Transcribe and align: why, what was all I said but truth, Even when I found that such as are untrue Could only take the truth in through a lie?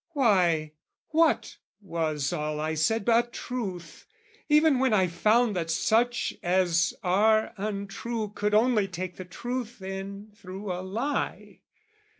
why, 0.13 0.71
what 1.09 1.57
was 1.79 2.33
all 2.33 2.59
I 2.59 2.73
said 2.73 3.05
but 3.05 3.31
truth, 3.31 4.07
Even 4.49 4.79
when 4.79 4.93
I 4.93 5.05
found 5.05 5.55
that 5.55 5.69
such 5.69 6.33
as 6.41 6.95
are 7.03 7.53
untrue 7.55 8.29
Could 8.29 8.55
only 8.55 8.87
take 8.87 9.17
the 9.17 9.25
truth 9.25 9.79
in 9.79 10.31
through 10.35 10.71
a 10.71 10.81
lie? 10.81 11.59